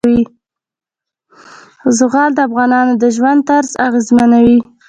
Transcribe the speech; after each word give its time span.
زغال 1.97 2.29
د 2.35 2.39
افغانانو 2.47 2.93
د 3.01 3.03
ژوند 3.15 3.39
طرز 3.49 3.69
اغېزمنوي. 3.87 4.59